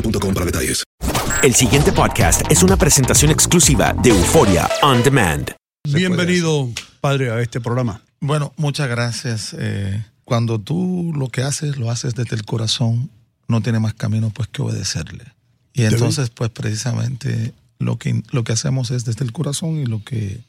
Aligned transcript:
boostmobile.com 0.00 0.34
para 0.34 0.46
detalles. 0.46 0.84
El 1.42 1.54
siguiente 1.54 1.92
podcast 1.92 2.42
es 2.50 2.62
una 2.62 2.76
presentación 2.76 3.30
exclusiva 3.30 3.94
de 4.02 4.10
Euforia 4.10 4.68
On 4.82 5.02
Demand. 5.02 5.52
Bienvenido, 5.84 6.68
padre, 7.00 7.30
a 7.30 7.40
este 7.40 7.60
programa. 7.60 8.02
Bueno, 8.20 8.52
muchas 8.56 8.88
gracias. 8.88 9.54
Eh, 9.58 10.04
cuando 10.24 10.58
tú 10.58 11.12
lo 11.16 11.28
que 11.28 11.42
haces, 11.42 11.76
lo 11.76 11.90
haces 11.90 12.14
desde 12.14 12.36
el 12.36 12.44
corazón, 12.44 13.10
no 13.46 13.60
tiene 13.62 13.78
más 13.78 13.94
camino 13.94 14.30
pues 14.30 14.48
que 14.48 14.62
obedecerle. 14.62 15.24
Y 15.72 15.84
entonces, 15.84 16.30
pues 16.30 16.50
precisamente 16.50 17.54
lo 17.78 17.98
que, 17.98 18.22
lo 18.32 18.42
que 18.42 18.52
hacemos 18.52 18.90
es 18.90 19.04
desde 19.04 19.24
el 19.24 19.32
corazón 19.32 19.78
y 19.78 19.86
lo 19.86 20.02
que 20.02 20.40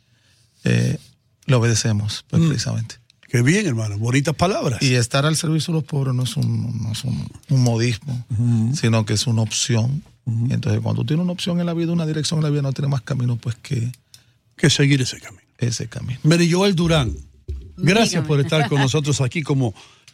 eh, 0.63 0.97
le 1.45 1.55
obedecemos, 1.55 2.25
pues 2.29 2.43
precisamente. 2.47 2.95
Qué 3.29 3.43
bien, 3.43 3.67
hermano. 3.67 3.97
Bonitas 3.97 4.35
palabras. 4.35 4.81
Y 4.81 4.95
estar 4.95 5.25
al 5.25 5.35
servicio 5.35 5.73
de 5.73 5.79
los 5.79 5.83
pobres 5.83 6.15
no 6.15 6.23
es 6.23 6.35
un, 6.35 6.81
no 6.81 6.91
es 6.91 7.03
un, 7.03 7.27
un 7.49 7.63
modismo, 7.63 8.25
sino 8.73 9.05
que 9.05 9.13
es 9.13 9.27
una 9.27 9.43
opción. 9.43 10.03
Entonces, 10.49 10.81
cuando 10.81 11.01
tú 11.01 11.07
tienes 11.07 11.23
una 11.23 11.33
opción 11.33 11.59
en 11.59 11.65
la 11.65 11.73
vida, 11.73 11.91
una 11.91 12.05
dirección 12.05 12.39
en 12.39 12.43
la 12.43 12.49
vida, 12.49 12.61
no 12.61 12.73
tiene 12.73 12.87
más 12.87 13.01
camino 13.01 13.37
pues 13.37 13.55
que, 13.55 13.91
que 14.55 14.69
seguir 14.69 15.01
ese 15.01 15.19
camino. 15.19 15.43
Ese 15.57 15.87
camino. 15.87 16.19
Mary 16.23 16.51
Joel 16.51 16.75
Durán, 16.75 17.13
gracias 17.77 18.09
Dígame. 18.11 18.27
por 18.27 18.39
estar 18.39 18.69
con 18.69 18.79
nosotros 18.79 19.21
aquí 19.21 19.41
como 19.41 19.73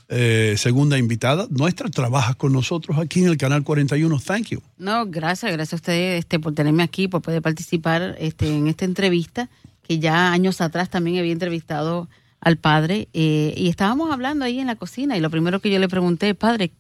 eh, 0.10 0.56
segunda 0.58 0.98
invitada. 0.98 1.48
Nuestra 1.50 1.90
trabajas 1.90 2.36
con 2.36 2.52
nosotros 2.52 2.98
aquí 2.98 3.22
en 3.22 3.28
el 3.28 3.38
canal 3.38 3.64
41. 3.64 4.20
Thank 4.20 4.48
you. 4.48 4.62
No, 4.78 5.06
gracias, 5.06 5.52
gracias 5.52 5.74
a 5.74 5.76
ustedes 5.78 6.20
este, 6.20 6.40
por 6.40 6.54
tenerme 6.54 6.84
aquí, 6.84 7.08
por 7.08 7.22
poder 7.22 7.42
participar 7.42 8.16
este, 8.20 8.48
en 8.48 8.68
esta 8.68 8.86
entrevista, 8.86 9.50
que 9.88 10.00
ya 10.00 10.32
años 10.32 10.62
atrás 10.62 10.90
también 10.90 11.20
había 11.20 11.32
entrevistado 11.32 12.10
al 12.42 12.58
padre, 12.58 13.08
eh, 13.14 13.54
y 13.58 13.70
estábamos 13.70 14.12
hablando 14.12 14.46
ahí 14.46 14.60
en 14.60 14.68
la 14.68 14.76
cocina, 14.76 15.18
y 15.18 15.20
lo 15.20 15.30
primero 15.30 15.60
que 15.60 15.70
yo 15.72 15.80
le 15.80 15.88
pregunté, 15.90 16.36
padre, 16.36 16.72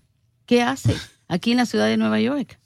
¿qué 0.45 0.61
hace 0.61 0.95
aquí 1.27 1.51
en 1.51 1.57
la 1.57 1.65
ciudad 1.65 1.87
de 1.87 1.97
Nueva 1.97 2.19
York? 2.21 2.57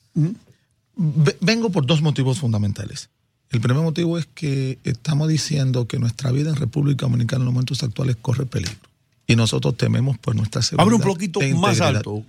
Ve- 0.95 1.37
Vengo 1.41 1.69
por 1.71 1.85
dos 1.85 2.01
motivos 2.01 2.39
fundamentales. 2.39 3.09
El 3.51 3.61
primer 3.61 3.81
motivo 3.81 4.17
es 4.17 4.27
que 4.27 4.77
estamos 4.83 5.27
diciendo 5.27 5.87
que 5.87 5.97
nuestra 5.97 6.31
vida 6.31 6.49
en 6.49 6.55
República 6.55 7.05
Dominicana 7.05 7.41
en 7.41 7.45
los 7.45 7.53
momentos 7.53 7.81
actuales 7.83 8.15
corre 8.21 8.45
peligro. 8.45 8.75
Y 9.25 9.35
nosotros 9.35 9.77
tememos 9.77 10.17
por 10.17 10.35
nuestra 10.35 10.61
seguridad. 10.61 10.83
Abre 10.85 10.95
un 10.95 11.01
poquito 11.01 11.41
e 11.41 11.53
más 11.53 11.77
integridad. 11.77 11.95
alto, 11.97 12.23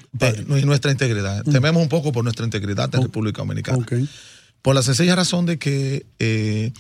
y 0.58 0.64
nuestra 0.66 0.90
integridad. 0.92 1.42
Tememos 1.44 1.82
un 1.82 1.88
poco 1.88 2.12
por 2.12 2.22
nuestra 2.24 2.44
integridad 2.44 2.94
en 2.94 3.02
República 3.02 3.38
Dominicana. 3.42 3.84
Por 4.62 4.74
la 4.74 4.82
sencilla 4.82 5.16
razón 5.16 5.46
de 5.46 5.58
que 5.58 6.06
eh, 6.18 6.72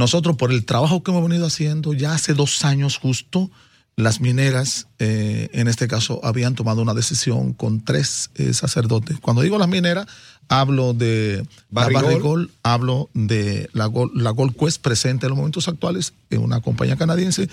nosotros, 0.00 0.36
por 0.36 0.50
el 0.50 0.64
trabajo 0.64 1.02
que 1.02 1.12
hemos 1.12 1.22
venido 1.28 1.46
haciendo, 1.46 1.92
ya 1.94 2.14
hace 2.14 2.34
dos 2.34 2.64
años 2.64 2.96
justo, 2.96 3.50
las 3.96 4.20
mineras, 4.20 4.86
eh, 4.98 5.48
en 5.52 5.68
este 5.68 5.86
caso, 5.86 6.20
habían 6.24 6.54
tomado 6.54 6.82
una 6.82 6.94
decisión 6.94 7.52
con 7.52 7.84
tres 7.84 8.30
eh, 8.34 8.52
sacerdotes. 8.54 9.20
Cuando 9.20 9.42
digo 9.42 9.58
las 9.58 9.68
mineras, 9.68 10.06
hablo 10.48 10.94
de 10.94 11.46
Barrigol. 11.70 12.02
la 12.02 12.08
Barrigol, 12.08 12.50
hablo 12.62 13.10
de 13.14 13.68
la, 13.72 13.86
Gol- 13.86 14.10
la 14.14 14.30
Gold 14.30 14.56
Quest 14.56 14.80
presente 14.82 15.26
en 15.26 15.30
los 15.30 15.36
momentos 15.38 15.68
actuales, 15.68 16.14
en 16.30 16.40
una 16.40 16.60
compañía 16.60 16.96
canadiense, 16.96 17.48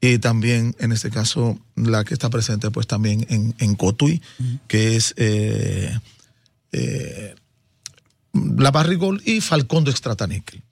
y 0.00 0.18
también, 0.18 0.74
en 0.80 0.90
este 0.90 1.10
caso, 1.10 1.58
la 1.76 2.02
que 2.04 2.14
está 2.14 2.28
presente 2.28 2.70
pues 2.72 2.86
también 2.88 3.24
en, 3.28 3.54
en 3.58 3.76
Cotuí, 3.76 4.20
que 4.66 4.96
es 4.96 5.14
eh, 5.16 5.96
la 8.32 8.70
Barrigol 8.72 9.22
y 9.24 9.40
Falcón 9.40 9.84
de 9.84 9.92
Extrataníquel. 9.92 10.62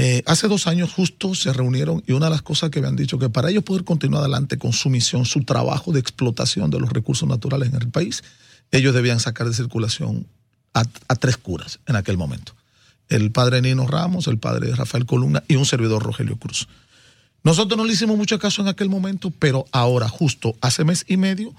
Eh, 0.00 0.22
hace 0.26 0.46
dos 0.46 0.68
años 0.68 0.92
justo 0.92 1.34
se 1.34 1.52
reunieron 1.52 2.04
y 2.06 2.12
una 2.12 2.26
de 2.26 2.30
las 2.30 2.42
cosas 2.42 2.70
que 2.70 2.80
me 2.80 2.86
han 2.86 2.94
dicho 2.94 3.18
que 3.18 3.30
para 3.30 3.50
ellos 3.50 3.64
poder 3.64 3.82
continuar 3.82 4.20
adelante 4.20 4.56
con 4.56 4.72
su 4.72 4.90
misión, 4.90 5.24
su 5.24 5.42
trabajo 5.42 5.90
de 5.90 5.98
explotación 5.98 6.70
de 6.70 6.78
los 6.78 6.90
recursos 6.90 7.28
naturales 7.28 7.70
en 7.70 7.82
el 7.82 7.88
país, 7.88 8.22
ellos 8.70 8.94
debían 8.94 9.18
sacar 9.18 9.48
de 9.48 9.54
circulación 9.54 10.28
a, 10.72 10.84
tres 11.16 11.36
curas 11.36 11.80
en 11.86 11.96
aquel 11.96 12.16
momento. 12.16 12.54
El 13.08 13.32
padre 13.32 13.60
Nino 13.60 13.88
Ramos, 13.88 14.28
el 14.28 14.38
padre 14.38 14.72
Rafael 14.72 15.04
Columna 15.04 15.42
y 15.48 15.56
un 15.56 15.66
servidor 15.66 16.04
Rogelio 16.04 16.36
Cruz. 16.36 16.68
Nosotros 17.42 17.76
no 17.76 17.84
le 17.84 17.94
hicimos 17.94 18.16
mucho 18.16 18.38
caso 18.38 18.62
en 18.62 18.68
aquel 18.68 18.88
momento, 18.88 19.32
pero 19.36 19.66
ahora, 19.72 20.08
justo 20.08 20.54
hace 20.60 20.84
mes 20.84 21.06
y 21.08 21.16
medio, 21.16 21.52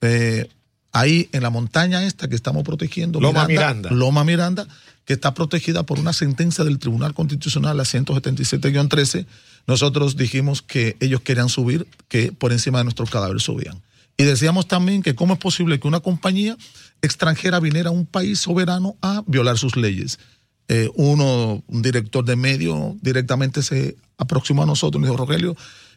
eh, 0.00 0.48
ahí 0.94 1.28
en 1.32 1.42
la 1.42 1.50
montaña 1.50 2.06
esta 2.06 2.28
que 2.28 2.36
estamos 2.36 2.62
protegiendo, 2.62 3.20
Loma 3.20 3.46
Miranda. 3.46 3.90
Loma 3.90 4.24
Miranda, 4.24 4.66
que 5.04 5.12
está 5.12 5.34
protegida 5.34 5.82
por 5.84 5.98
una 5.98 6.14
sentencia 6.14 6.64
del 6.64 6.78
Tribunal 6.78 7.12
Constitucional, 7.12 7.76
la 7.76 7.82
177-13, 7.82 9.26
nosotros 9.66 10.16
dijimos 10.16 10.62
que 10.62 10.96
ellos 11.00 11.20
querían 11.20 11.48
subir, 11.48 11.86
que 12.08 12.32
por 12.32 12.52
encima 12.52 12.78
de 12.78 12.84
nuestros 12.84 13.10
cadáveres 13.10 13.42
subían. 13.42 13.82
Y 14.16 14.22
decíamos 14.22 14.68
también 14.68 15.02
que 15.02 15.16
cómo 15.16 15.34
es 15.34 15.40
posible 15.40 15.80
que 15.80 15.88
una 15.88 15.98
compañía 15.98 16.56
extranjera 17.02 17.58
viniera 17.58 17.88
a 17.88 17.92
un 17.92 18.06
país 18.06 18.38
soberano 18.38 18.96
a 19.02 19.24
violar 19.26 19.58
sus 19.58 19.76
leyes. 19.76 20.20
Eh, 20.68 20.88
uno, 20.94 21.62
un 21.66 21.82
director 21.82 22.24
de 22.24 22.36
medio, 22.36 22.96
directamente 23.02 23.62
se 23.62 23.96
aproximó 24.16 24.62
a 24.62 24.66
nosotros 24.66 25.02
y 25.02 25.06
dijo, 25.06 25.16
Rogelio, 25.16 25.56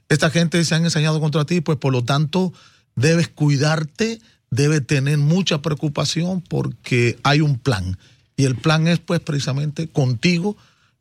esta 0.10 0.32
gente 0.32 0.64
se 0.66 0.74
han 0.74 0.84
enseñado 0.84 1.20
contra 1.20 1.46
ti, 1.46 1.62
pues 1.62 1.78
por 1.78 1.94
lo 1.94 2.04
tanto 2.04 2.52
debes 2.96 3.28
cuidarte, 3.28 4.20
debes 4.50 4.86
tener 4.86 5.18
mucha 5.18 5.62
preocupación 5.62 6.42
porque 6.42 7.20
hay 7.24 7.42
un 7.42 7.58
plan. 7.58 7.98
Y 8.36 8.46
el 8.46 8.56
plan 8.56 8.88
es 8.88 9.00
pues 9.00 9.20
precisamente 9.20 9.88
contigo 9.88 10.56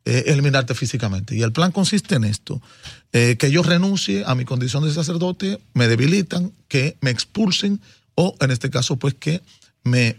eh, 0.05 0.23
eliminarte 0.27 0.73
físicamente. 0.73 1.35
Y 1.35 1.43
el 1.43 1.51
plan 1.51 1.71
consiste 1.71 2.15
en 2.15 2.23
esto, 2.23 2.61
eh, 3.11 3.35
que 3.37 3.51
yo 3.51 3.61
renuncie 3.61 4.23
a 4.25 4.35
mi 4.35 4.45
condición 4.45 4.83
de 4.83 4.93
sacerdote, 4.93 5.59
me 5.73 5.87
debilitan, 5.87 6.53
que 6.67 6.97
me 7.01 7.09
expulsen 7.09 7.81
o 8.15 8.35
en 8.39 8.51
este 8.51 8.69
caso 8.69 8.97
pues 8.97 9.13
que 9.13 9.41
me 9.83 10.15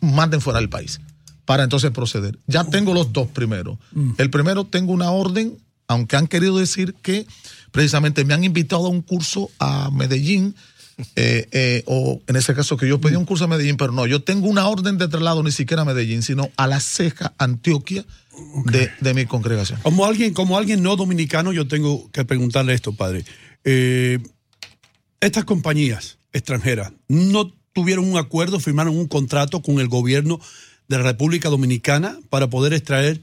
manden 0.00 0.40
fuera 0.40 0.60
del 0.60 0.68
país 0.68 1.00
para 1.44 1.64
entonces 1.64 1.90
proceder. 1.90 2.38
Ya 2.46 2.64
tengo 2.64 2.94
los 2.94 3.12
dos 3.12 3.28
primero. 3.28 3.78
El 4.18 4.30
primero 4.30 4.64
tengo 4.64 4.92
una 4.92 5.10
orden, 5.10 5.58
aunque 5.88 6.16
han 6.16 6.28
querido 6.28 6.58
decir 6.58 6.94
que 7.02 7.26
precisamente 7.70 8.24
me 8.24 8.34
han 8.34 8.44
invitado 8.44 8.86
a 8.86 8.90
un 8.90 9.02
curso 9.02 9.50
a 9.58 9.90
Medellín 9.90 10.54
eh, 11.16 11.48
eh, 11.52 11.82
o 11.86 12.20
en 12.26 12.36
ese 12.36 12.54
caso 12.54 12.76
que 12.76 12.88
yo 12.88 13.00
pedí 13.00 13.16
un 13.16 13.24
curso 13.24 13.44
a 13.44 13.48
Medellín, 13.48 13.76
pero 13.76 13.92
no, 13.92 14.06
yo 14.06 14.22
tengo 14.22 14.48
una 14.48 14.68
orden 14.68 14.98
de 14.98 15.08
traslado 15.08 15.42
ni 15.42 15.52
siquiera 15.52 15.82
a 15.82 15.84
Medellín, 15.84 16.22
sino 16.22 16.50
a 16.56 16.66
la 16.66 16.80
ceja 16.80 17.34
Antioquia 17.38 18.04
de, 18.66 18.90
de 19.00 19.14
mi 19.14 19.26
congregación. 19.26 19.80
Como 19.82 20.04
alguien, 20.04 20.34
como 20.34 20.56
alguien 20.56 20.82
no 20.82 20.96
dominicano, 20.96 21.52
yo 21.52 21.68
tengo 21.68 22.10
que 22.12 22.24
preguntarle 22.24 22.74
esto, 22.74 22.92
padre. 22.92 23.24
Eh, 23.64 24.18
estas 25.20 25.44
compañías 25.44 26.18
extranjeras 26.32 26.92
no 27.08 27.52
tuvieron 27.72 28.10
un 28.10 28.18
acuerdo, 28.18 28.60
firmaron 28.60 28.96
un 28.96 29.08
contrato 29.08 29.62
con 29.62 29.80
el 29.80 29.88
gobierno 29.88 30.40
de 30.88 30.98
la 30.98 31.04
República 31.04 31.48
Dominicana 31.48 32.18
para 32.28 32.50
poder 32.50 32.72
extraer 32.72 33.22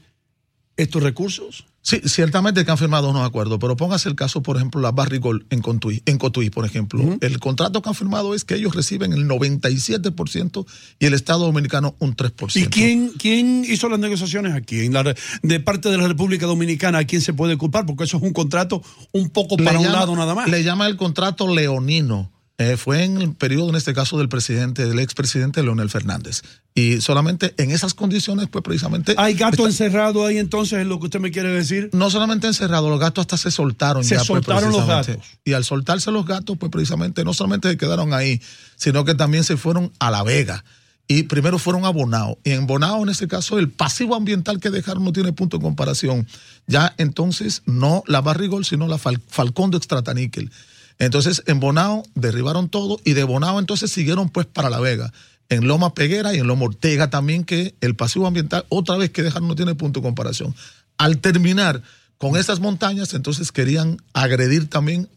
estos 0.76 1.02
recursos. 1.02 1.66
Sí, 1.82 1.98
ciertamente 2.04 2.62
que 2.64 2.70
han 2.70 2.76
firmado 2.76 3.08
unos 3.08 3.26
acuerdos, 3.26 3.58
pero 3.58 3.74
póngase 3.74 4.08
el 4.10 4.14
caso, 4.14 4.42
por 4.42 4.56
ejemplo, 4.56 4.82
la 4.82 4.90
Barrigol 4.92 5.46
en 5.48 5.62
Cotuí, 5.62 6.02
en 6.04 6.18
Cotuí 6.18 6.50
por 6.50 6.66
ejemplo. 6.66 7.02
El 7.22 7.38
contrato 7.40 7.80
que 7.80 7.88
han 7.88 7.94
firmado 7.94 8.34
es 8.34 8.44
que 8.44 8.54
ellos 8.54 8.74
reciben 8.74 9.14
el 9.14 9.26
97% 9.26 10.66
y 10.98 11.06
el 11.06 11.14
Estado 11.14 11.46
Dominicano 11.46 11.96
un 11.98 12.14
3%. 12.16 12.56
¿Y 12.60 12.66
quién, 12.66 13.12
quién 13.18 13.64
hizo 13.66 13.88
las 13.88 13.98
negociaciones 13.98 14.54
aquí? 14.54 14.80
En 14.80 14.92
la 14.92 15.02
re- 15.04 15.14
de 15.42 15.60
parte 15.60 15.88
de 15.90 15.96
la 15.98 16.06
República 16.06 16.46
Dominicana, 16.46 16.98
¿a 16.98 17.04
quién 17.04 17.22
se 17.22 17.32
puede 17.32 17.56
culpar? 17.56 17.86
Porque 17.86 18.04
eso 18.04 18.18
es 18.18 18.22
un 18.22 18.32
contrato 18.32 18.82
un 19.12 19.30
poco 19.30 19.56
Le 19.56 19.64
para 19.64 19.78
un 19.78 19.84
llama- 19.86 19.98
lado 20.00 20.16
nada 20.16 20.34
más. 20.34 20.48
Le 20.50 20.62
llama 20.62 20.86
el 20.86 20.96
contrato 20.96 21.48
leonino. 21.54 22.30
Eh, 22.62 22.76
fue 22.76 23.04
en 23.04 23.16
el 23.22 23.34
periodo, 23.34 23.70
en 23.70 23.76
este 23.76 23.94
caso, 23.94 24.18
del 24.18 24.28
presidente, 24.28 24.86
del 24.86 24.98
expresidente 24.98 25.62
Leonel 25.62 25.88
Fernández. 25.88 26.42
Y 26.74 27.00
solamente 27.00 27.54
en 27.56 27.70
esas 27.70 27.94
condiciones, 27.94 28.48
pues 28.50 28.62
precisamente. 28.62 29.14
¿Hay 29.16 29.32
gato 29.32 29.66
encerrado 29.66 30.26
ahí 30.26 30.36
entonces, 30.36 30.80
es 30.80 30.86
lo 30.86 30.98
que 31.00 31.06
usted 31.06 31.20
me 31.20 31.30
quiere 31.30 31.48
decir? 31.48 31.88
No 31.94 32.10
solamente 32.10 32.48
encerrado, 32.48 32.90
los 32.90 33.00
gatos 33.00 33.22
hasta 33.22 33.38
se 33.38 33.50
soltaron 33.50 34.04
Se 34.04 34.10
ya. 34.10 34.16
pues, 34.18 34.26
soltaron 34.26 34.72
los 34.72 34.86
gatos. 34.86 35.16
Y 35.42 35.54
al 35.54 35.64
soltarse 35.64 36.10
los 36.10 36.26
gatos, 36.26 36.58
pues 36.58 36.70
precisamente 36.70 37.24
no 37.24 37.32
solamente 37.32 37.70
se 37.70 37.78
quedaron 37.78 38.12
ahí, 38.12 38.42
sino 38.76 39.06
que 39.06 39.14
también 39.14 39.42
se 39.42 39.56
fueron 39.56 39.90
a 39.98 40.10
La 40.10 40.22
Vega. 40.22 40.62
Y 41.08 41.22
primero 41.24 41.58
fueron 41.58 41.86
a 41.86 41.88
Bonao. 41.88 42.38
Y 42.44 42.50
en 42.50 42.66
Bonao, 42.66 43.02
en 43.02 43.08
este 43.08 43.26
caso, 43.26 43.58
el 43.58 43.70
pasivo 43.70 44.14
ambiental 44.14 44.60
que 44.60 44.68
dejaron 44.68 45.02
no 45.02 45.14
tiene 45.14 45.32
punto 45.32 45.56
de 45.56 45.62
comparación. 45.62 46.26
Ya 46.66 46.94
entonces, 46.98 47.62
no 47.64 48.04
la 48.06 48.20
Barrigol, 48.20 48.66
sino 48.66 48.86
la 48.86 48.98
Fal- 48.98 49.18
Falcón 49.28 49.70
de 49.70 49.78
Extrataníquel. 49.78 50.50
Entonces, 51.00 51.42
en 51.46 51.60
Bonao 51.60 52.04
derribaron 52.14 52.68
todo 52.68 53.00
y 53.04 53.14
de 53.14 53.24
Bonao 53.24 53.58
entonces 53.58 53.90
siguieron 53.90 54.28
pues 54.28 54.46
para 54.46 54.70
La 54.70 54.78
Vega. 54.78 55.12
En 55.48 55.66
Loma 55.66 55.94
Peguera 55.94 56.34
y 56.34 56.38
en 56.38 56.46
Loma 56.46 56.66
Ortega 56.66 57.10
también, 57.10 57.42
que 57.42 57.74
el 57.80 57.96
pasivo 57.96 58.28
ambiental, 58.28 58.66
otra 58.68 58.96
vez 58.96 59.10
que 59.10 59.22
dejaron 59.22 59.48
no 59.48 59.56
tiene 59.56 59.74
punto 59.74 60.00
de 60.00 60.04
comparación. 60.04 60.54
Al 60.98 61.18
terminar 61.18 61.82
con 62.18 62.36
esas 62.36 62.60
montañas, 62.60 63.14
entonces 63.14 63.50
querían 63.50 63.96
agredir 64.12 64.68
también 64.68 65.08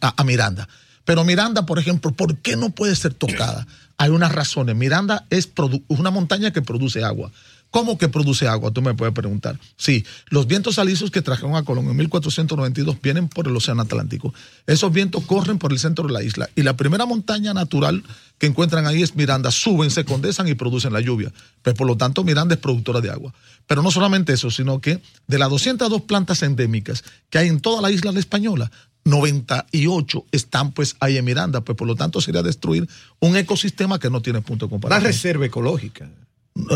a, 0.00 0.14
a 0.16 0.24
Miranda. 0.24 0.68
Pero 1.04 1.24
Miranda, 1.24 1.66
por 1.66 1.78
ejemplo, 1.78 2.12
¿por 2.12 2.36
qué 2.38 2.56
no 2.56 2.70
puede 2.70 2.96
ser 2.96 3.14
tocada? 3.14 3.66
Hay 3.96 4.10
unas 4.10 4.32
razones. 4.32 4.74
Miranda 4.74 5.26
es 5.30 5.50
una 5.88 6.10
montaña 6.10 6.52
que 6.52 6.62
produce 6.62 7.04
agua. 7.04 7.30
¿Cómo 7.74 7.98
que 7.98 8.08
produce 8.08 8.46
agua? 8.46 8.70
Tú 8.70 8.82
me 8.82 8.94
puedes 8.94 9.12
preguntar. 9.12 9.58
Sí, 9.76 10.04
los 10.28 10.46
vientos 10.46 10.78
alisios 10.78 11.10
que 11.10 11.22
trajeron 11.22 11.56
a 11.56 11.64
Colón 11.64 11.86
en 11.86 11.96
1492 11.96 13.02
vienen 13.02 13.28
por 13.28 13.48
el 13.48 13.56
Océano 13.56 13.82
Atlántico. 13.82 14.32
Esos 14.68 14.92
vientos 14.92 15.24
corren 15.24 15.58
por 15.58 15.72
el 15.72 15.80
centro 15.80 16.06
de 16.06 16.12
la 16.12 16.22
isla. 16.22 16.48
Y 16.54 16.62
la 16.62 16.76
primera 16.76 17.04
montaña 17.04 17.52
natural 17.52 18.04
que 18.38 18.46
encuentran 18.46 18.86
ahí 18.86 19.02
es 19.02 19.16
Miranda. 19.16 19.50
Suben, 19.50 19.90
se 19.90 20.04
condensan 20.04 20.46
y 20.46 20.54
producen 20.54 20.92
la 20.92 21.00
lluvia. 21.00 21.32
Pues 21.62 21.74
por 21.74 21.88
lo 21.88 21.96
tanto, 21.96 22.22
Miranda 22.22 22.54
es 22.54 22.60
productora 22.60 23.00
de 23.00 23.10
agua. 23.10 23.34
Pero 23.66 23.82
no 23.82 23.90
solamente 23.90 24.32
eso, 24.32 24.52
sino 24.52 24.80
que 24.80 25.02
de 25.26 25.38
las 25.40 25.50
202 25.50 26.02
plantas 26.02 26.44
endémicas 26.44 27.02
que 27.28 27.38
hay 27.38 27.48
en 27.48 27.58
toda 27.58 27.82
la 27.82 27.90
isla 27.90 28.12
de 28.12 28.20
Española, 28.20 28.70
98 29.04 30.24
están 30.32 30.72
pues 30.72 30.96
ahí 31.00 31.16
en 31.16 31.24
Miranda. 31.24 31.60
Pues 31.62 31.76
por 31.76 31.86
lo 31.86 31.94
tanto 31.96 32.20
sería 32.20 32.42
destruir 32.42 32.88
un 33.20 33.36
ecosistema 33.36 33.98
que 33.98 34.10
no 34.10 34.20
tiene 34.22 34.40
punto 34.40 34.66
de 34.66 34.70
comparación. 34.70 35.06
reserva 35.06 35.46
ecológica. 35.46 36.08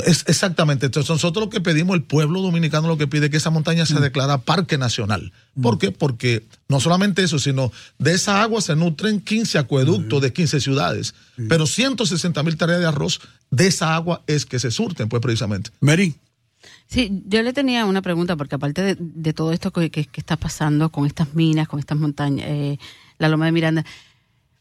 Es- 0.06 0.24
exactamente. 0.26 0.86
Entonces, 0.86 1.08
nosotros 1.08 1.44
lo 1.44 1.50
que 1.50 1.60
pedimos, 1.60 1.94
el 1.94 2.02
pueblo 2.02 2.42
dominicano 2.42 2.88
lo 2.88 2.98
que 2.98 3.06
pide 3.06 3.26
es 3.26 3.30
que 3.30 3.36
esa 3.36 3.50
montaña 3.50 3.84
Mm. 3.84 3.86
se 3.86 4.00
declara 4.00 4.38
parque 4.38 4.76
nacional. 4.76 5.32
¿Por 5.62 5.78
qué? 5.78 5.92
Porque 5.92 6.44
no 6.68 6.80
solamente 6.80 7.22
eso, 7.22 7.38
sino 7.38 7.70
de 7.98 8.14
esa 8.14 8.42
agua 8.42 8.60
se 8.60 8.74
nutren 8.74 9.20
15 9.20 9.56
acueductos 9.56 10.20
de 10.20 10.32
15 10.32 10.60
ciudades. 10.60 11.14
Pero 11.48 11.64
160 11.66 12.42
mil 12.42 12.56
tareas 12.56 12.80
de 12.80 12.86
arroz 12.86 13.20
de 13.52 13.68
esa 13.68 13.94
agua 13.94 14.22
es 14.26 14.46
que 14.46 14.58
se 14.58 14.72
surten, 14.72 15.08
pues 15.08 15.22
precisamente. 15.22 15.70
Mary. 15.80 16.16
Sí, 16.88 17.22
yo 17.26 17.42
le 17.42 17.52
tenía 17.52 17.84
una 17.84 18.00
pregunta, 18.00 18.34
porque 18.36 18.54
aparte 18.54 18.82
de, 18.82 18.96
de 18.98 19.32
todo 19.34 19.52
esto 19.52 19.70
que, 19.72 19.90
que- 19.90 20.06
que 20.06 20.20
está 20.20 20.36
pasando 20.36 20.90
con 20.90 21.04
estas 21.06 21.34
minas, 21.34 21.68
con 21.68 21.78
estas 21.78 21.98
montañas, 21.98 22.46
eh, 22.48 22.78
la 23.18 23.28
Loma 23.28 23.44
de 23.44 23.52
Miranda, 23.52 23.84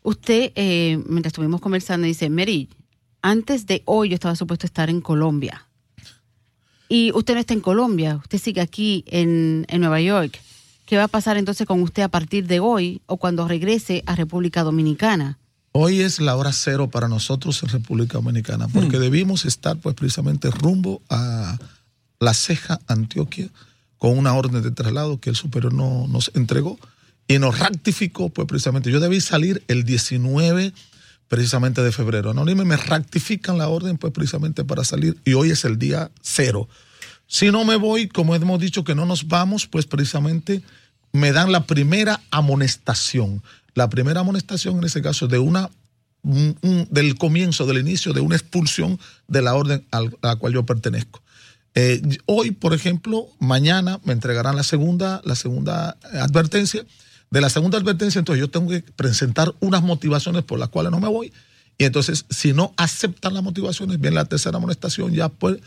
usted, 0.03 0.51
eh, 0.55 1.01
mientras 1.07 1.31
estuvimos 1.31 1.61
conversando, 1.61 2.05
dice, 2.05 2.29
Mary, 2.29 2.69
antes 3.21 3.65
de 3.65 3.81
hoy 3.85 4.09
yo 4.09 4.15
estaba 4.15 4.35
supuesto 4.35 4.65
estar 4.65 4.89
en 4.89 4.99
Colombia. 5.01 5.65
Y 6.89 7.11
usted 7.13 7.33
no 7.33 7.39
está 7.39 7.53
en 7.53 7.61
Colombia, 7.61 8.17
usted 8.17 8.39
sigue 8.39 8.61
aquí 8.61 9.03
en, 9.07 9.65
en 9.69 9.79
Nueva 9.81 10.01
York. 10.01 10.39
¿Qué 10.85 10.97
va 10.97 11.03
a 11.05 11.07
pasar 11.09 11.35
entonces 11.37 11.65
con 11.67 11.81
usted 11.81 12.03
a 12.03 12.07
partir 12.09 12.45
de 12.47 12.59
hoy 12.61 13.01
o 13.07 13.17
cuando 13.17 13.47
regrese 13.47 14.03
a 14.05 14.15
República 14.15 14.63
Dominicana? 14.63 15.37
Hoy 15.73 16.01
es 16.01 16.19
la 16.21 16.35
hora 16.37 16.51
cero 16.53 16.89
para 16.89 17.07
nosotros 17.07 17.61
en 17.63 17.69
República 17.69 18.17
Dominicana, 18.17 18.67
porque 18.69 18.99
debimos 18.99 19.45
estar 19.45 19.77
pues 19.77 19.95
precisamente 19.95 20.49
rumbo 20.49 21.01
a 21.09 21.57
la 22.19 22.33
ceja 22.33 22.79
Antioquia 22.87 23.49
con 23.97 24.17
una 24.17 24.33
orden 24.33 24.61
de 24.61 24.71
traslado 24.71 25.19
que 25.19 25.29
el 25.29 25.35
superior 25.35 25.73
no, 25.73 26.07
nos 26.07 26.31
entregó 26.35 26.79
y 27.27 27.39
nos 27.39 27.57
rectificó 27.59 28.29
pues 28.29 28.47
precisamente. 28.47 28.91
Yo 28.91 28.99
debí 28.99 29.21
salir 29.21 29.63
el 29.67 29.83
19 29.83 30.73
precisamente 31.27 31.81
de 31.83 31.91
febrero. 31.91 32.31
Anónimo 32.31 32.63
me 32.63 32.77
rectifican 32.77 33.57
la 33.57 33.67
orden 33.67 33.97
pues 33.97 34.13
precisamente 34.13 34.63
para 34.63 34.83
salir 34.83 35.17
y 35.25 35.33
hoy 35.33 35.51
es 35.51 35.65
el 35.65 35.77
día 35.77 36.09
cero. 36.21 36.69
Si 37.27 37.51
no 37.51 37.65
me 37.65 37.75
voy, 37.75 38.07
como 38.07 38.33
hemos 38.35 38.59
dicho 38.59 38.83
que 38.83 38.95
no 38.95 39.05
nos 39.05 39.27
vamos, 39.27 39.67
pues 39.67 39.85
precisamente 39.85 40.61
me 41.11 41.31
dan 41.33 41.51
la 41.51 41.65
primera 41.65 42.21
amonestación. 42.31 43.43
La 43.73 43.89
primera 43.89 44.21
amonestación 44.21 44.77
en 44.77 44.83
ese 44.85 45.01
caso 45.01 45.27
de 45.27 45.39
una 45.39 45.69
un- 46.23 46.57
un- 46.61 46.87
del 46.91 47.15
comienzo, 47.15 47.65
del 47.65 47.77
inicio 47.79 48.11
de 48.11 48.21
una 48.21 48.35
expulsión 48.35 48.99
de 49.27 49.41
la 49.41 49.53
orden 49.55 49.85
a 49.91 50.01
la 50.21 50.35
cual 50.35 50.53
yo 50.53 50.65
pertenezco. 50.65 51.21
Eh, 51.75 52.01
hoy, 52.25 52.51
por 52.51 52.73
ejemplo, 52.73 53.27
mañana 53.39 53.99
me 54.03 54.13
entregarán 54.13 54.55
la 54.55 54.63
segunda, 54.63 55.21
la 55.25 55.35
segunda 55.35 55.97
advertencia. 56.13 56.85
De 57.29 57.41
la 57.41 57.49
segunda 57.49 57.77
advertencia, 57.77 58.19
entonces 58.19 58.39
yo 58.39 58.49
tengo 58.49 58.69
que 58.69 58.81
presentar 58.81 59.53
unas 59.59 59.83
motivaciones 59.83 60.43
por 60.43 60.59
las 60.59 60.69
cuales 60.69 60.91
no 60.91 60.99
me 60.99 61.09
voy. 61.09 61.33
Y 61.77 61.83
entonces, 61.83 62.25
si 62.29 62.53
no 62.53 62.73
aceptan 62.77 63.33
las 63.33 63.43
motivaciones, 63.43 63.99
viene 63.99 64.15
la 64.15 64.25
tercera 64.25 64.57
amonestación 64.57 65.13
ya 65.13 65.29
pues, 65.29 65.57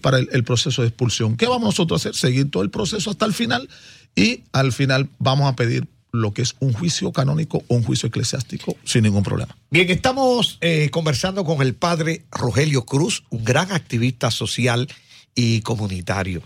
para 0.00 0.18
el, 0.18 0.28
el 0.32 0.44
proceso 0.44 0.82
de 0.82 0.88
expulsión. 0.88 1.36
¿Qué 1.36 1.46
vamos 1.46 1.64
nosotros 1.64 2.04
a 2.04 2.10
hacer? 2.10 2.14
Seguir 2.14 2.50
todo 2.50 2.62
el 2.62 2.70
proceso 2.70 3.10
hasta 3.10 3.24
el 3.24 3.32
final 3.32 3.68
y 4.14 4.44
al 4.52 4.72
final 4.72 5.08
vamos 5.18 5.50
a 5.50 5.56
pedir 5.56 5.88
lo 6.12 6.32
que 6.32 6.42
es 6.42 6.56
un 6.60 6.72
juicio 6.72 7.12
canónico 7.12 7.62
o 7.68 7.76
un 7.76 7.82
juicio 7.82 8.08
eclesiástico 8.08 8.76
sin 8.84 9.02
ningún 9.02 9.22
problema. 9.22 9.56
Bien, 9.70 9.88
estamos 9.90 10.58
eh, 10.60 10.88
conversando 10.90 11.44
con 11.44 11.62
el 11.62 11.74
padre 11.74 12.24
Rogelio 12.30 12.84
Cruz, 12.84 13.24
un 13.30 13.44
gran 13.44 13.72
activista 13.72 14.30
social 14.30 14.88
y 15.36 15.60
comunitario. 15.60 16.42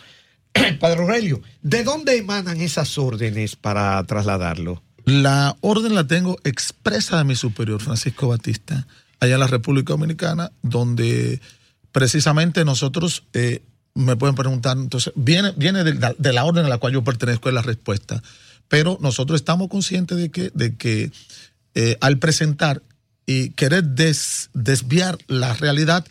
padre 0.80 0.97
Rogelio, 0.97 1.40
¿de 1.62 1.82
dónde 1.85 2.18
emanan 2.18 2.61
esas 2.61 2.99
órdenes 2.99 3.56
para 3.56 4.02
trasladarlo? 4.04 4.82
La 5.06 5.56
orden 5.62 5.94
la 5.94 6.06
tengo 6.06 6.37
expresa 6.44 7.16
de 7.18 7.25
mi 7.25 7.37
superior, 7.37 7.80
Francisco 7.80 8.28
Batista, 8.28 8.87
allá 9.20 9.35
en 9.35 9.40
la 9.40 9.47
República 9.47 9.94
Dominicana, 9.94 10.52
donde 10.62 11.40
precisamente 11.92 12.64
nosotros, 12.64 13.25
eh, 13.32 13.62
me 13.94 14.16
pueden 14.16 14.35
preguntar, 14.35 14.76
entonces, 14.76 15.12
viene, 15.16 15.52
viene 15.56 15.85
de, 15.85 15.94
la, 15.94 16.14
de 16.16 16.32
la 16.32 16.44
orden 16.44 16.66
a 16.66 16.68
la 16.68 16.78
cual 16.78 16.92
yo 16.92 17.02
pertenezco, 17.02 17.49
es 17.49 17.54
la 17.54 17.62
respuesta. 17.62 18.23
Pero 18.68 18.99
nosotros 19.00 19.40
estamos 19.40 19.68
conscientes 19.68 20.16
de 20.18 20.30
que, 20.30 20.50
de 20.54 20.76
que 20.76 21.11
eh, 21.75 21.97
al 22.00 22.18
presentar 22.18 22.82
y 23.26 23.50
querer 23.50 23.85
des- 23.85 24.50
desviar 24.54 25.18
la 25.26 25.54
realidad, 25.54 26.04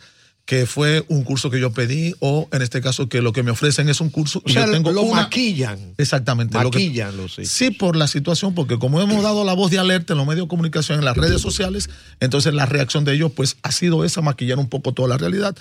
que 0.50 0.66
fue 0.66 1.04
un 1.06 1.22
curso 1.22 1.48
que 1.48 1.60
yo 1.60 1.70
pedí, 1.72 2.12
o 2.18 2.48
en 2.50 2.60
este 2.60 2.80
caso 2.80 3.08
que 3.08 3.22
lo 3.22 3.32
que 3.32 3.44
me 3.44 3.52
ofrecen 3.52 3.88
es 3.88 4.00
un 4.00 4.10
curso 4.10 4.40
O 4.40 4.42
y 4.50 4.52
sea, 4.54 4.66
yo 4.66 4.72
tengo 4.72 4.90
lo 4.90 5.02
una- 5.02 5.22
maquillan. 5.22 5.94
Exactamente. 5.96 6.60
lo 6.60 6.72
que- 6.72 6.78
Maquillan 6.80 7.16
los 7.16 7.38
hechos. 7.38 7.52
Sí, 7.52 7.70
por 7.70 7.94
la 7.94 8.08
situación, 8.08 8.52
porque 8.52 8.76
como 8.76 9.00
hemos 9.00 9.22
dado 9.22 9.44
la 9.44 9.52
voz 9.52 9.70
de 9.70 9.78
alerta 9.78 10.14
en 10.14 10.18
los 10.18 10.26
medios 10.26 10.46
de 10.46 10.48
comunicación, 10.48 10.98
en 10.98 11.04
las 11.04 11.16
redes 11.16 11.40
sociales, 11.40 11.88
entonces 12.18 12.52
la 12.52 12.66
reacción 12.66 13.04
de 13.04 13.14
ellos 13.14 13.30
pues 13.30 13.58
ha 13.62 13.70
sido 13.70 14.04
esa, 14.04 14.22
maquillar 14.22 14.58
un 14.58 14.68
poco 14.68 14.92
toda 14.92 15.06
la 15.06 15.18
realidad. 15.18 15.54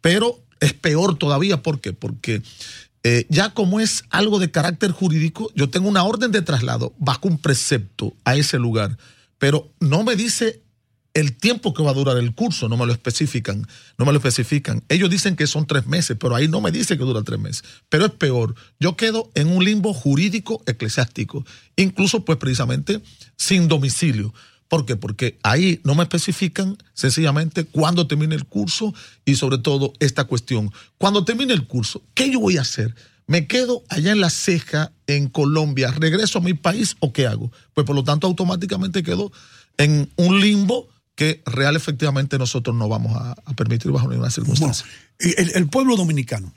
Pero 0.00 0.38
es 0.60 0.74
peor 0.74 1.18
todavía, 1.18 1.60
¿por 1.64 1.80
qué? 1.80 1.92
Porque 1.92 2.40
eh, 3.02 3.26
ya 3.28 3.50
como 3.52 3.80
es 3.80 4.04
algo 4.10 4.38
de 4.38 4.52
carácter 4.52 4.92
jurídico, 4.92 5.50
yo 5.56 5.70
tengo 5.70 5.88
una 5.88 6.04
orden 6.04 6.30
de 6.30 6.42
traslado 6.42 6.94
bajo 6.98 7.26
un 7.26 7.38
precepto 7.38 8.14
a 8.24 8.36
ese 8.36 8.58
lugar, 8.60 8.96
pero 9.38 9.72
no 9.80 10.04
me 10.04 10.14
dice 10.14 10.60
el 11.16 11.32
tiempo 11.34 11.72
que 11.72 11.82
va 11.82 11.92
a 11.92 11.94
durar 11.94 12.18
el 12.18 12.34
curso, 12.34 12.68
no 12.68 12.76
me 12.76 12.84
lo 12.84 12.92
especifican, 12.92 13.66
no 13.96 14.04
me 14.04 14.12
lo 14.12 14.18
especifican. 14.18 14.84
Ellos 14.90 15.08
dicen 15.08 15.34
que 15.34 15.46
son 15.46 15.66
tres 15.66 15.86
meses, 15.86 16.18
pero 16.20 16.36
ahí 16.36 16.46
no 16.46 16.60
me 16.60 16.70
dice 16.70 16.98
que 16.98 17.04
dura 17.04 17.22
tres 17.22 17.40
meses. 17.40 17.64
Pero 17.88 18.04
es 18.04 18.12
peor, 18.12 18.54
yo 18.78 18.98
quedo 18.98 19.30
en 19.34 19.48
un 19.48 19.64
limbo 19.64 19.94
jurídico 19.94 20.62
eclesiástico, 20.66 21.46
incluso 21.74 22.22
pues 22.26 22.36
precisamente 22.36 23.00
sin 23.34 23.66
domicilio. 23.66 24.34
¿Por 24.68 24.84
qué? 24.84 24.96
Porque 24.96 25.38
ahí 25.42 25.80
no 25.84 25.94
me 25.94 26.02
especifican 26.02 26.76
sencillamente 26.92 27.64
cuándo 27.64 28.06
termine 28.06 28.34
el 28.34 28.44
curso 28.44 28.92
y 29.24 29.36
sobre 29.36 29.56
todo 29.56 29.94
esta 30.00 30.24
cuestión. 30.24 30.70
Cuando 30.98 31.24
termine 31.24 31.54
el 31.54 31.66
curso, 31.66 32.02
¿qué 32.12 32.30
yo 32.30 32.40
voy 32.40 32.58
a 32.58 32.60
hacer? 32.60 32.94
¿Me 33.26 33.46
quedo 33.46 33.84
allá 33.88 34.12
en 34.12 34.20
la 34.20 34.28
ceja, 34.28 34.92
en 35.06 35.30
Colombia, 35.30 35.92
regreso 35.92 36.40
a 36.40 36.42
mi 36.42 36.52
país 36.52 36.94
o 37.00 37.14
qué 37.14 37.26
hago? 37.26 37.50
Pues 37.72 37.86
por 37.86 37.96
lo 37.96 38.04
tanto 38.04 38.26
automáticamente 38.26 39.02
quedo 39.02 39.32
en 39.78 40.10
un 40.16 40.40
limbo 40.40 40.90
que 41.16 41.42
real 41.46 41.74
efectivamente 41.74 42.38
nosotros 42.38 42.76
no 42.76 42.88
vamos 42.88 43.16
a, 43.16 43.32
a 43.44 43.54
permitir 43.54 43.90
bajo 43.90 44.08
ninguna 44.08 44.30
circunstancia. 44.30 44.86
El, 45.18 45.50
el 45.54 45.66
pueblo 45.68 45.96
dominicano, 45.96 46.52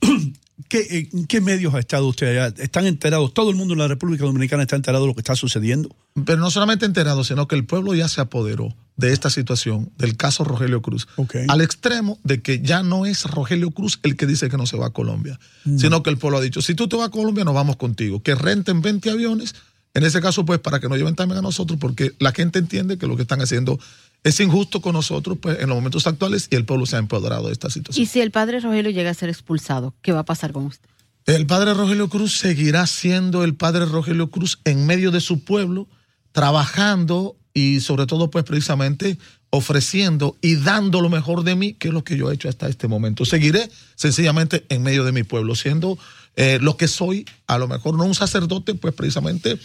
¿qué, 0.68 1.08
¿en 1.12 1.26
qué 1.26 1.40
medios 1.40 1.74
ha 1.74 1.78
estado 1.78 2.06
usted 2.06 2.28
allá? 2.38 2.54
¿Están 2.62 2.86
enterados? 2.86 3.34
¿Todo 3.34 3.50
el 3.50 3.56
mundo 3.56 3.74
en 3.74 3.78
la 3.80 3.88
República 3.88 4.24
Dominicana 4.24 4.62
está 4.62 4.76
enterado 4.76 5.04
de 5.04 5.08
lo 5.08 5.14
que 5.14 5.20
está 5.20 5.36
sucediendo? 5.36 5.94
Pero 6.24 6.38
no 6.38 6.50
solamente 6.50 6.86
enterado, 6.86 7.24
sino 7.24 7.46
que 7.48 7.56
el 7.56 7.64
pueblo 7.66 7.94
ya 7.94 8.08
se 8.08 8.20
apoderó 8.20 8.74
de 8.96 9.12
esta 9.12 9.28
situación, 9.28 9.90
del 9.98 10.16
caso 10.16 10.42
Rogelio 10.44 10.80
Cruz, 10.80 11.06
al 11.48 11.60
extremo 11.60 12.18
de 12.24 12.40
que 12.40 12.60
ya 12.62 12.82
no 12.82 13.04
es 13.04 13.24
Rogelio 13.24 13.70
Cruz 13.70 13.98
el 14.02 14.16
que 14.16 14.24
dice 14.26 14.48
que 14.48 14.56
no 14.56 14.66
se 14.66 14.78
va 14.78 14.86
a 14.86 14.90
Colombia, 14.90 15.38
Mm. 15.64 15.78
sino 15.78 16.02
que 16.02 16.08
el 16.10 16.16
pueblo 16.16 16.38
ha 16.38 16.40
dicho, 16.40 16.62
si 16.62 16.74
tú 16.74 16.88
te 16.88 16.96
vas 16.96 17.08
a 17.08 17.10
Colombia, 17.10 17.44
nos 17.44 17.54
vamos 17.54 17.76
contigo, 17.76 18.22
que 18.22 18.34
renten 18.34 18.80
20 18.80 19.10
aviones, 19.10 19.54
en 19.96 20.04
ese 20.04 20.20
caso, 20.20 20.44
pues, 20.44 20.60
para 20.60 20.78
que 20.78 20.90
nos 20.90 20.98
lleven 20.98 21.14
también 21.14 21.38
a 21.38 21.42
nosotros, 21.42 21.78
porque 21.80 22.12
la 22.18 22.32
gente 22.32 22.58
entiende 22.58 22.98
que 22.98 23.06
lo 23.06 23.16
que 23.16 23.22
están 23.22 23.40
haciendo 23.40 23.80
es 24.24 24.38
injusto 24.40 24.82
con 24.82 24.92
nosotros, 24.92 25.38
pues, 25.40 25.58
en 25.58 25.70
los 25.70 25.76
momentos 25.76 26.06
actuales, 26.06 26.48
y 26.50 26.56
el 26.56 26.66
pueblo 26.66 26.84
se 26.84 26.96
ha 26.96 26.98
empoderado 26.98 27.46
de 27.46 27.54
esta 27.54 27.70
situación. 27.70 28.02
Y 28.02 28.06
si 28.06 28.20
el 28.20 28.30
padre 28.30 28.60
Rogelio 28.60 28.90
llega 28.90 29.08
a 29.08 29.14
ser 29.14 29.30
expulsado, 29.30 29.94
¿qué 30.02 30.12
va 30.12 30.20
a 30.20 30.24
pasar 30.26 30.52
con 30.52 30.66
usted? 30.66 30.86
El 31.24 31.46
padre 31.46 31.72
Rogelio 31.72 32.10
Cruz 32.10 32.36
seguirá 32.36 32.86
siendo 32.86 33.42
el 33.42 33.54
padre 33.54 33.86
Rogelio 33.86 34.30
Cruz 34.30 34.60
en 34.64 34.84
medio 34.84 35.10
de 35.10 35.22
su 35.22 35.44
pueblo, 35.44 35.88
trabajando 36.32 37.34
y 37.54 37.80
sobre 37.80 38.04
todo 38.04 38.28
pues 38.28 38.44
precisamente 38.44 39.18
ofreciendo 39.48 40.36
y 40.42 40.56
dando 40.56 41.00
lo 41.00 41.08
mejor 41.08 41.42
de 41.42 41.56
mí, 41.56 41.72
que 41.72 41.88
es 41.88 41.94
lo 41.94 42.04
que 42.04 42.18
yo 42.18 42.30
he 42.30 42.34
hecho 42.34 42.50
hasta 42.50 42.68
este 42.68 42.86
momento. 42.86 43.24
Seguiré 43.24 43.70
sencillamente 43.94 44.66
en 44.68 44.82
medio 44.82 45.04
de 45.04 45.12
mi 45.12 45.22
pueblo, 45.22 45.54
siendo 45.54 45.98
eh, 46.36 46.58
lo 46.60 46.76
que 46.76 46.86
soy, 46.88 47.26
a 47.46 47.58
lo 47.58 47.66
mejor 47.68 47.96
no 47.96 48.04
un 48.04 48.14
sacerdote, 48.14 48.74
pues 48.74 48.94
precisamente 48.94 49.58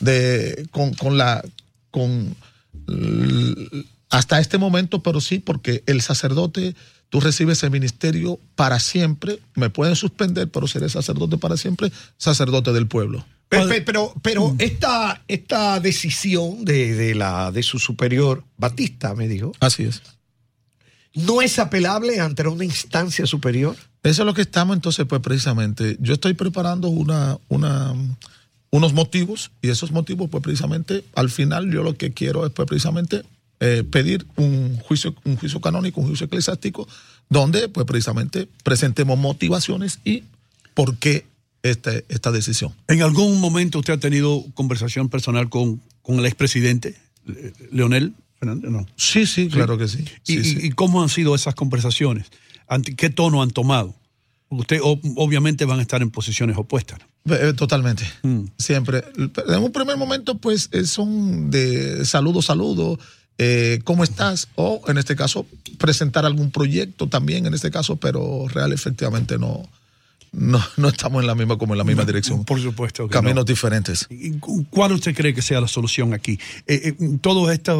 de, 0.00 0.66
con, 0.70 0.92
con 0.94 1.16
la... 1.18 1.42
Con, 1.90 2.34
hasta 4.10 4.38
este 4.40 4.58
momento, 4.58 5.02
pero 5.02 5.20
sí, 5.20 5.38
porque 5.38 5.82
el 5.86 6.00
sacerdote, 6.00 6.74
tú 7.08 7.20
recibes 7.20 7.62
el 7.62 7.70
ministerio 7.70 8.38
para 8.54 8.78
siempre, 8.78 9.40
me 9.54 9.70
pueden 9.70 9.96
suspender, 9.96 10.48
pero 10.50 10.66
seré 10.68 10.88
sacerdote 10.88 11.36
para 11.38 11.56
siempre, 11.56 11.90
sacerdote 12.16 12.72
del 12.72 12.86
pueblo. 12.86 13.26
Pe- 13.48 13.66
pe- 13.66 13.82
Pero, 13.82 14.14
pero 14.22 14.54
esta, 14.58 15.22
esta 15.28 15.80
decisión 15.80 16.64
de, 16.64 16.94
de 16.94 17.14
la, 17.14 17.50
de 17.52 17.62
su 17.62 17.78
superior, 17.78 18.44
Batista, 18.56 19.14
me 19.14 19.28
dijo. 19.28 19.52
Así 19.60 19.84
es. 19.84 20.02
¿No 21.14 21.42
es 21.42 21.58
apelable 21.58 22.20
ante 22.20 22.46
una 22.46 22.64
instancia 22.64 23.26
superior? 23.26 23.76
Eso 24.04 24.22
es 24.22 24.26
lo 24.26 24.34
que 24.34 24.42
estamos 24.42 24.76
entonces, 24.76 25.04
pues 25.06 25.20
precisamente, 25.22 25.96
yo 26.00 26.14
estoy 26.14 26.34
preparando 26.34 26.88
una, 26.88 27.38
una, 27.48 27.92
unos 28.70 28.92
motivos 28.92 29.50
y 29.62 29.70
esos 29.70 29.90
motivos, 29.90 30.28
pues 30.30 30.42
precisamente, 30.42 31.04
al 31.16 31.30
final 31.30 31.70
yo 31.72 31.82
lo 31.82 31.96
que 31.96 32.12
quiero 32.12 32.46
es 32.46 32.52
pues 32.52 32.68
precisamente 32.68 33.22
eh, 33.60 33.82
pedir 33.90 34.26
un 34.36 34.76
juicio, 34.78 35.14
un 35.24 35.36
juicio 35.36 35.60
canónico, 35.60 36.00
un 36.00 36.08
juicio 36.08 36.26
eclesiástico, 36.26 36.86
donde 37.30 37.68
pues 37.68 37.86
precisamente 37.86 38.46
presentemos 38.62 39.18
motivaciones 39.18 39.98
y 40.04 40.24
por 40.74 40.96
qué 40.96 41.24
este, 41.62 42.04
esta 42.10 42.30
decisión. 42.30 42.72
¿En 42.88 43.00
algún 43.02 43.40
momento 43.40 43.78
usted 43.78 43.94
ha 43.94 43.98
tenido 43.98 44.44
conversación 44.52 45.08
personal 45.08 45.48
con, 45.48 45.80
con 46.02 46.18
el 46.18 46.26
expresidente, 46.26 46.94
Le- 47.24 47.54
Leonel 47.72 48.12
Fernández? 48.38 48.70
No. 48.70 48.86
Sí, 48.96 49.24
sí, 49.24 49.48
claro 49.48 49.78
que 49.78 49.88
sí. 49.88 50.04
¿Y, 50.26 50.32
Sí, 50.34 50.38
y- 50.40 50.44
sí. 50.44 50.58
y 50.66 50.70
cómo 50.72 51.02
han 51.02 51.08
sido 51.08 51.34
esas 51.34 51.54
conversaciones? 51.54 52.26
¿Ante- 52.68 52.94
¿Qué 52.94 53.10
tono 53.10 53.42
han 53.42 53.50
tomado? 53.50 53.94
Usted 54.48 54.78
obviamente 54.82 55.64
van 55.64 55.78
a 55.80 55.82
estar 55.82 56.00
en 56.02 56.10
posiciones 56.10 56.56
opuestas. 56.56 57.00
¿no? 57.24 57.34
Eh, 57.34 57.54
Totalmente. 57.54 58.04
Mm. 58.22 58.42
Siempre. 58.58 59.02
En 59.48 59.62
un 59.62 59.72
primer 59.72 59.96
momento, 59.96 60.38
pues, 60.38 60.68
eh, 60.72 60.84
son 60.84 61.50
de 61.50 62.04
saludo, 62.04 62.40
saludo, 62.42 62.98
eh, 63.38 63.80
¿cómo 63.84 64.04
estás? 64.04 64.48
O, 64.54 64.80
en 64.86 64.98
este 64.98 65.16
caso, 65.16 65.46
presentar 65.78 66.24
algún 66.24 66.50
proyecto 66.52 67.08
también, 67.08 67.46
en 67.46 67.54
este 67.54 67.70
caso, 67.70 67.96
pero 67.96 68.46
real, 68.48 68.72
efectivamente, 68.72 69.38
no, 69.38 69.68
no, 70.30 70.62
no 70.76 70.88
estamos 70.88 71.20
en 71.22 71.26
la 71.26 71.34
misma, 71.34 71.58
como 71.58 71.74
en 71.74 71.78
la 71.78 71.84
misma 71.84 72.04
dirección. 72.04 72.44
Por 72.44 72.60
supuesto. 72.62 73.08
que 73.08 73.12
Caminos 73.12 73.36
no. 73.36 73.44
diferentes. 73.44 74.06
¿Y 74.10 74.32
cu- 74.38 74.64
¿Cuál 74.70 74.92
usted 74.92 75.14
cree 75.16 75.34
que 75.34 75.42
sea 75.42 75.60
la 75.60 75.66
solución 75.68 76.12
aquí? 76.14 76.38
Eh, 76.68 76.94
eh, 77.00 77.18
todas 77.20 77.52
estas, 77.54 77.78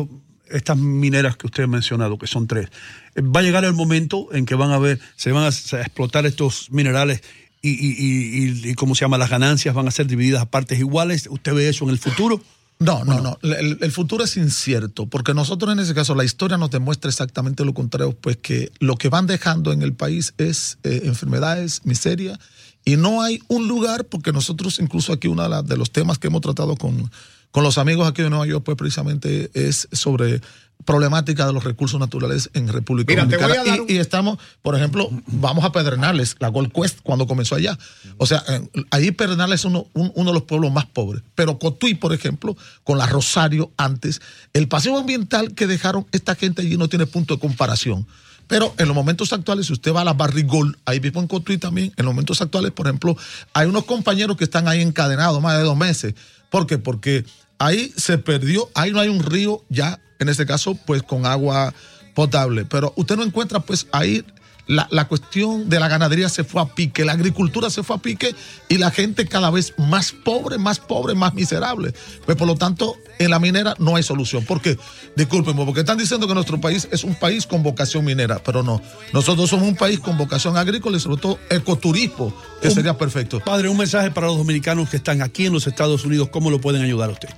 estas 0.51 0.77
mineras 0.77 1.37
que 1.37 1.47
usted 1.47 1.65
ha 1.65 1.67
mencionado, 1.67 2.19
que 2.19 2.27
son 2.27 2.47
tres, 2.47 2.69
eh, 3.15 3.23
va 3.23 3.41
a 3.41 3.43
llegar 3.43 3.65
el 3.65 3.73
momento 3.73 4.29
en 4.33 4.47
que 4.47 4.55
van 4.55 4.71
a 4.71 4.79
ver, 4.79 5.01
se 5.17 5.33
van 5.33 5.45
a, 5.45 5.49
explotar 5.49 6.27
estos 6.27 6.71
minerales 6.71 7.23
y, 7.63 7.71
y, 7.71 7.93
y- 7.99 8.45
y- 8.67 8.71
y, 8.71 8.75
¿cómo 8.75 8.95
se 8.95 9.05
llama? 9.05 9.17
Las 9.19 9.31
ganancias 9.31 9.75
van 9.75 9.89
a 9.89 9.91
ser 9.91 10.07
divididas 10.07 10.43
a 10.43 10.47
partes 10.51 10.79
iguales. 10.79 11.29
¿Usted 11.31 11.55
ve 11.55 11.69
eso 11.69 11.85
en 11.85 11.91
el 11.91 11.99
futuro? 11.99 12.43
No, 12.81 13.05
no, 13.05 13.21
no. 13.21 13.39
El, 13.43 13.79
el 13.81 13.93
futuro 13.93 14.25
es 14.25 14.37
incierto, 14.37 15.07
porque 15.07 15.33
nosotros 15.33 15.73
en 15.73 15.79
ese 15.79 15.95
caso 15.95 16.15
la 16.15 16.25
historia 16.25 16.59
nos 16.59 16.71
demuestra 16.71 17.09
exactamente 17.09 17.65
lo 17.65 17.73
contrario, 17.73 18.13
pues 18.21 18.37
que 18.37 18.71
lo 18.81 18.97
que 18.97 19.09
van 19.09 19.27
dejando 19.27 19.73
en 19.73 19.81
el 19.83 19.95
país 19.95 20.35
es 20.39 20.77
eh, 20.83 21.03
enfermedades, 21.05 21.83
miseria, 21.85 22.39
y 22.85 22.97
no 22.97 23.23
hay 23.23 23.41
un 23.49 23.67
lugar, 23.69 24.05
porque 24.05 24.33
nosotros 24.33 24.79
incluso 24.79 25.12
aquí 25.12 25.29
uno 25.29 25.62
de, 25.62 25.76
los 25.76 25.91
temas 25.91 26.19
que 26.19 26.26
hemos 26.29 26.41
tratado 26.43 26.76
con, 26.76 27.11
con 27.50 27.62
los 27.64 27.79
amigos 27.79 28.09
aquí 28.09 28.23
de 28.23 28.31
Nueva 28.31 28.47
York, 28.47 28.62
pues 28.64 28.76
precisamente 28.76 29.50
es 29.55 29.88
sobre 29.93 30.41
problemática 30.85 31.47
de 31.47 31.53
los 31.53 31.64
recursos 31.64 31.99
naturales 31.99 32.50
en 32.53 32.69
República 32.69 33.11
Mira, 33.11 33.26
te 33.29 33.37
voy 33.37 33.47
Dominicana. 33.47 33.62
a 33.62 33.64
dar 33.71 33.76
Y- 33.79 33.93
un- 33.93 33.97
y, 33.97 34.00
estamos, 34.00 34.38
por 34.61 34.75
ejemplo, 34.75 35.09
vamos 35.29 35.64
a 35.64 35.73
Pedernales, 35.73 36.37
la 36.41 36.49
Gold 36.49 36.73
Quest, 36.73 36.99
cuando 37.03 37.26
comenzó 37.26 37.55
allá. 37.55 37.79
O 38.19 38.26
sea, 38.26 38.43
eh, 38.49 38.69
ahí 38.91 39.11
Pedernales 39.12 39.61
es 39.61 39.64
uno, 39.64 39.87
un- 39.95 40.12
uno 40.14 40.31
de 40.31 40.35
los 40.35 40.43
pueblos 40.43 40.73
más 40.73 40.85
pobres. 40.85 41.23
Pero 41.37 41.59
Cotuí, 41.59 41.95
por 41.95 42.12
ejemplo, 42.12 42.57
con 42.83 42.99
la 42.99 43.07
Rosario 43.07 43.71
antes, 43.79 44.21
el 44.53 44.69
paseo 44.69 44.99
ambiental 44.99 45.55
que 45.55 45.67
dejaron 45.67 46.07
esta 46.12 46.35
gente 46.35 46.62
allí 46.62 46.76
no 46.76 46.88
tiene 46.88 47.07
punto 47.07 47.35
de 47.35 47.41
comparación. 47.41 48.07
Pero 48.47 48.75
en 48.79 48.87
los 48.87 48.95
momentos 48.95 49.33
actuales, 49.33 49.67
si 49.67 49.73
usted 49.73 49.93
va 49.93 50.03
a 50.03 50.05
la 50.05 50.13
Barrigol, 50.13 50.79
ahí 50.85 51.01
mismo 51.01 51.21
en 51.21 51.27
Cotuí 51.27 51.59
también, 51.59 51.93
en 51.97 52.05
los 52.05 52.15
momentos 52.15 52.41
actuales, 52.41 52.73
por 52.73 52.87
ejemplo, 52.87 53.17
hay 53.53 53.67
unos 53.67 53.85
compañeros 53.85 54.37
que 54.37 54.45
están 54.45 54.69
ahí 54.69 54.83
encadenados 54.83 55.41
más 55.41 55.57
de 55.57 55.65
dos 55.65 55.77
meses. 55.77 56.15
¿Por 56.51 56.67
qué? 56.67 56.79
Porque 56.79 57.25
ahí 57.59 57.93
se 57.97 58.19
perdió, 58.19 58.71
ahí 58.75 58.91
no 58.91 59.01
hay 59.01 59.09
un 59.09 59.23
río 59.23 59.63
ya, 59.69 60.01
en 60.19 60.29
este 60.29 60.47
caso, 60.47 60.75
pues 60.87 61.03
con 61.03 61.27
agua 61.27 61.75
potable. 62.15 62.65
Pero 62.65 62.93
usted 62.97 63.17
no 63.17 63.25
encuentra, 63.25 63.61
pues 63.61 63.87
ahí 63.93 64.25
la, 64.66 64.88
la 64.90 65.06
cuestión 65.09 65.68
de 65.68 65.78
la 65.78 65.88
ganadería 65.88 66.28
se 66.28 66.42
fue 66.44 66.62
a 66.62 66.66
pique, 66.66 67.04
la 67.04 67.12
agricultura 67.12 67.68
se 67.71 67.83
fue 67.83 67.97
a 67.97 67.99
pique 67.99 68.35
y 68.68 68.78
la 68.78 68.90
gente 68.90 69.26
cada 69.26 69.50
vez 69.50 69.75
más 69.76 70.12
pobre, 70.12 70.56
más 70.59 70.80
pobre, 70.80 71.14
más 71.14 71.35
miserable. 71.35 71.92
Pues 72.25 72.37
por 72.37 72.47
lo 72.47 72.54
tanto, 72.54 72.97
en 73.18 73.30
la 73.30 73.38
minera 73.38 73.75
no 73.78 73.97
hay 73.97 74.02
solución. 74.02 74.44
¿Por 74.44 74.61
qué? 74.62 74.78
Discúlpenme, 75.16 75.64
porque 75.64 75.80
están 75.80 75.99
diciendo 75.99 76.26
que 76.26 76.35
nuestro 76.35 76.61
país 76.61 76.88
es 76.90 77.04
un 77.04 77.14
país 77.14 77.47
con 77.47 77.62
vocación 77.62 78.04
minera, 78.04 78.42
pero 78.42 78.62
no. 78.62 78.80
Nosotros 79.12 79.50
somos 79.50 79.68
un 79.68 79.76
país 79.76 80.00
con 80.00 80.16
vocación 80.16 80.56
agrícola 80.56 80.97
y 80.97 81.00
sobre 81.00 81.21
todo 81.21 81.38
ecoturismo, 81.50 82.35
que 82.62 82.68
Un- 82.68 82.75
sería 82.75 82.97
perfecto. 82.97 83.40
Padre, 83.40 83.68
un 83.68 83.76
mensaje 83.76 84.11
para 84.11 84.26
los 84.28 84.37
dominicanos 84.38 84.88
que 84.88 84.97
están 84.97 85.21
aquí 85.23 85.47
en 85.47 85.52
los 85.52 85.66
Estados 85.66 86.04
Unidos, 86.04 86.28
¿cómo 86.30 86.50
lo 86.50 86.61
pueden 86.61 86.83
ayudar 86.83 87.11
a 87.11 87.12
usted? 87.12 87.28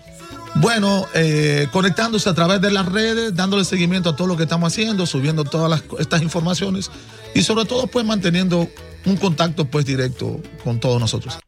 Bueno, 0.61 1.05
eh, 1.15 1.69
conectándose 1.71 2.29
a 2.31 2.35
través 2.35 2.61
de 2.61 2.71
las 2.71 2.87
redes, 2.87 3.35
dándole 3.37 3.65
seguimiento 3.65 4.11
a 4.11 4.17
todo 4.17 4.27
lo 4.27 4.37
que 4.37 4.45
estamos 4.45 4.73
haciendo, 4.73 5.05
subiendo 5.07 5.45
todas 5.45 5.69
las- 5.71 5.85
estas 6.01 6.23
informaciones 6.23 6.91
y 7.35 7.43
sobre 7.43 7.65
todo 7.67 7.87
pues 7.87 8.05
manteniendo 8.07 8.67
un 9.05 9.17
contacto 9.19 9.67
pues 9.67 9.85
directo 9.85 10.41
con 10.65 10.81
todos 10.81 10.99
nosotros. 11.01 11.39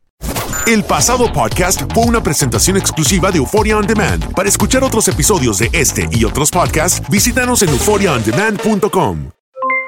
El 0.66 0.84
pasado 0.84 1.32
podcast 1.32 1.90
fue 1.94 2.04
una 2.04 2.22
presentación 2.22 2.76
exclusiva 2.76 3.30
de 3.30 3.38
Euphoria 3.38 3.78
On 3.78 3.86
Demand. 3.86 4.34
Para 4.34 4.50
escuchar 4.50 4.84
otros 4.84 5.08
episodios 5.08 5.58
de 5.58 5.70
este 5.72 6.06
y 6.12 6.24
otros 6.24 6.50
podcasts, 6.50 7.00
visítanos 7.08 7.62
en 7.62 7.70
euphoriaondemand.com. 7.70 9.30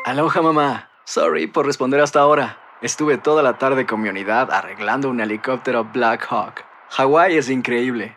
Aloha 0.06 0.40
mamá. 0.42 0.88
Sorry 1.04 1.46
por 1.46 1.66
responder 1.66 2.00
hasta 2.00 2.20
ahora. 2.20 2.58
Estuve 2.80 3.18
toda 3.18 3.42
la 3.42 3.58
tarde 3.58 3.84
con 3.84 4.00
mi 4.00 4.08
unidad 4.08 4.50
arreglando 4.50 5.10
un 5.10 5.20
helicóptero 5.20 5.84
Black 5.92 6.26
Hawk. 6.30 6.64
Hawái 6.90 7.36
es 7.36 7.50
increíble. 7.50 8.16